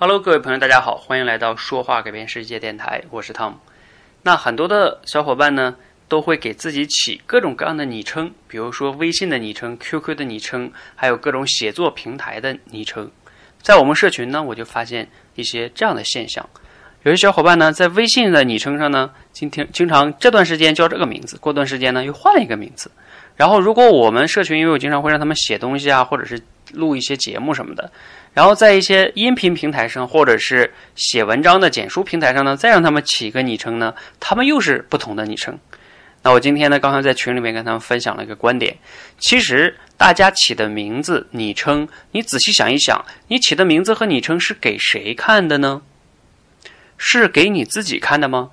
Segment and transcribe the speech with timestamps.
[0.00, 3.58] Hello，各位朋友，大家好，欢迎来到说话改变世界电台，我是汤姆。
[4.22, 5.74] 那很多的小伙伴呢，
[6.06, 13.10] 都会给自己起各种各样的昵称，比如说微信的昵称、QQ 的昵称，还有各种写作平台的昵称。
[13.60, 16.48] 在我们社群呢，我就发现一些这样的现象：
[17.02, 22.88] 有些小伙伴呢，在微信的昵称上呢，今天经常这段时间叫这个名字，过段时间呢又换了一个名字。
[23.34, 26.40] 然后，如果我们社群，因为我经常会让他们写东西啊，或者是
[26.72, 27.90] 录一些节目什么的。
[28.34, 35.58] 然后在一些音频平台上，或者是写文章的简书平台上呢，再让他们起一个昵称呢，他们又是不同的昵称。
[36.22, 38.76] 那我今天呢，刚才在群里面跟他们分享了一个观点，
[39.18, 45.82] 其实大家起的名字、昵称，你仔细想一想，你起的名字和昵称是给谁看的呢？
[46.96, 48.50] 是给你自己看的吗？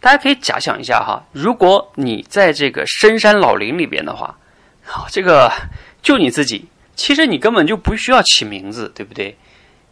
[0.00, 4.36] 大家可以假想一下哈，如果你在这个深山老林里边的话，
[4.84, 5.52] 好，这个
[6.00, 6.68] 就你自己。
[6.94, 9.36] 其实你根本就不需要起名字，对不对？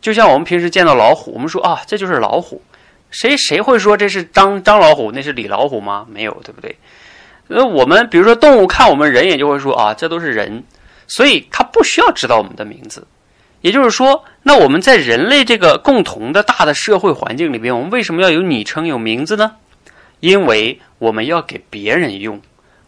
[0.00, 2.62] 就像我们平时见到老虎，我们说啊，这就是老虎。
[3.10, 6.06] 谁谁会说这是张张老虎，那是李老虎吗？
[6.08, 6.76] 没有，对不对？
[7.48, 10.62] 那我们比如说动物看我们人也就会说啊，这都是人，
[11.08, 13.06] 所以他不需要知道我们的名字。
[13.62, 19.56] 也就是说，那我们在人类这个共同的大的社会环境里边，我们为什么要有昵称、有名字呢？
[20.20, 22.40] 因为我们要给别人用，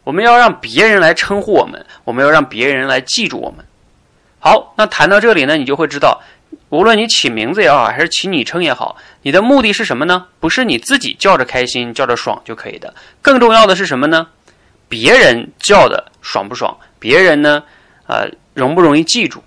[0.05, 3.65] 我们要让别人来称呼我们，我们要让别人来记住我们。
[4.45, 6.21] 好，那谈到这里呢，你就会知道，
[6.71, 10.27] 无论你起名字也好，还是起昵称也好，你的目的是什么呢？
[10.41, 14.27] 不是你自己叫着开心、叫着爽就可以的，更重要的是什么呢？
[14.89, 16.77] 别人叫的爽不爽？
[16.99, 17.63] 别人呢，
[18.09, 19.41] 呃，容不容易记住？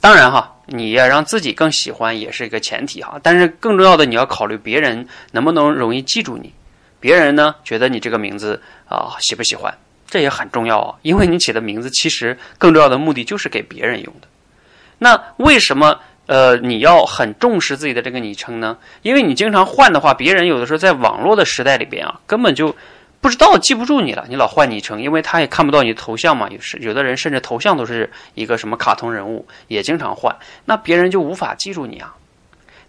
[0.00, 3.20] 当然哈，你要让自己更喜欢也是一个前提哈。
[3.22, 6.50] 但是更重要的，你要考虑别人能不能容易记住你，
[6.98, 9.76] 别人呢觉得你这个名字啊喜不喜欢？
[10.10, 14.28] 这也很重要啊，因为你起的名字其实更重要的目的就是给别人用的。
[14.98, 18.76] 那为什么呃你要很重视自己的这个昵称呢？
[19.02, 22.76] 因为你经常换的话，别人有的时候在网络的时代里边啊，根本就
[23.20, 24.26] 不知道记不住你了。
[24.28, 26.48] 你老换昵称，因为他也看不到你的头像嘛。
[26.50, 32.14] 有时有的人甚至头像都是一个什么卡通人物，也经常换，那别人就无法记住你啊。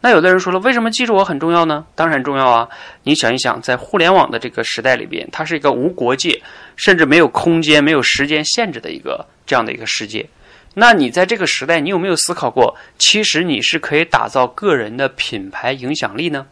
[0.04, 1.86] 那有的人说了，为什么记住我很重要呢？
[1.94, 2.68] 当然重要啊！
[3.04, 6.42] 你想一想，在互联网的这个时代里边，它是一个无国界，
[6.76, 10.28] 甚至没有空间、没有时间限制的一个这样的一个世界。
[10.74, 16.48] 那你在这个时代，你有没有思考过，其实你是可以打造个人的品牌影响力呢？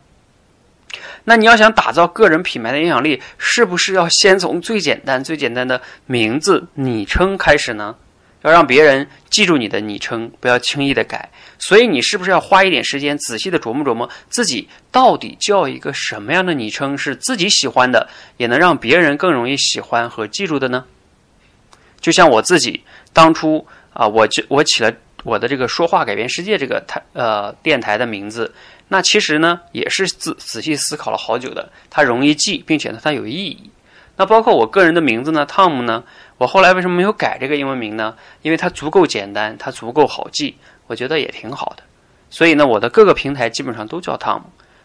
[1.24, 7.96] 那你要想打造个人品牌的影响力，是不是要先从最简单、最简单的名字、昵称开始呢？
[8.42, 11.30] 要让别人记住你的昵称，不要轻易的改。
[11.58, 18.08] 所以你是不是要花一点时间，仔细的琢磨琢磨自己到底叫一个什么样的昵称是自己喜欢的，
[18.38, 20.86] 也能让别人更容易喜欢和记住的呢？
[22.00, 28.54] 就像我自己当初啊，我就我起了我的这个“说话改变世界”这个台呃电台的名字，
[28.88, 33.70] 那其实呢也是仔仔细思考了好久的，它容易记，并且呢它有意义。
[34.20, 36.04] 那包括我个人的名字呢，Tom 呢？
[36.38, 38.18] 我后来为什么没有改这个英文名呢？
[38.42, 40.58] 因为它足够简单，它足够好记，
[40.88, 41.84] 我觉得也挺好的。
[42.30, 44.42] 所以呢，我的各个平台基本上都叫 Tom，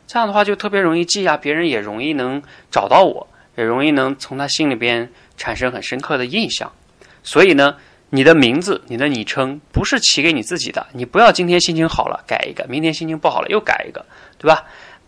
[0.07, 2.41] 这样的话就特别容易记啊，别人也容易能
[2.71, 6.71] 找到我，也容易能从他心里边产生很深刻的印象。
[7.25, 7.75] 所以呢，
[8.11, 14.07] 你的名字、你的昵称不是起给你自己的，你不要今天心情好了改一个，明天心情不好了又改一个，
[14.39, 14.63] 对吧？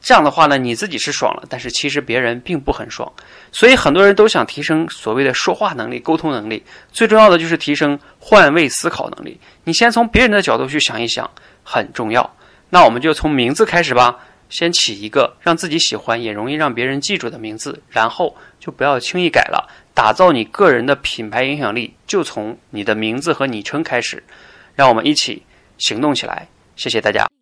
[0.07, 3.13] 这样的话呢，你自己是爽了，但是其实别人并不很爽。
[3.51, 6.63] 所以很多人都想提升所谓的说话能力、沟通能力，
[6.93, 9.41] 最重要的就是提升换位思考能力。
[9.65, 11.29] 你先从别人的角度去想一想，
[11.65, 12.37] 很重要。
[12.71, 14.17] 那我们就从名字开始吧，
[14.49, 19.69] 先起一个让自己喜欢也容易让别人记住的名字，然后就不要轻易改了。
[19.93, 24.23] 打造你个人的品牌影响力，就从你的名字和昵称开始。
[24.77, 25.43] 让我们一起
[25.79, 26.47] 行动起来。
[26.77, 27.36] 谢谢大家。